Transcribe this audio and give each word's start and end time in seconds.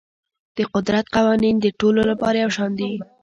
د 0.57 0.59
قدرت 0.73 1.05
قوانین 1.15 1.55
د 1.59 1.65
ټولو 1.79 2.01
لپاره 2.11 2.37
یو 2.43 2.51
شان 2.57 2.71
دي. 2.79 2.91